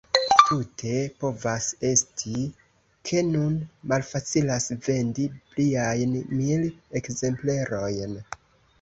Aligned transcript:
Tute 0.45 0.93
povas 1.23 1.67
esti, 1.89 2.41
ke 3.11 3.23
nun 3.29 3.61
malfacilas 3.93 4.69
vendi 4.89 5.29
pliajn 5.55 6.19
mil 6.43 6.69
ekzemplerojn. 7.03 8.23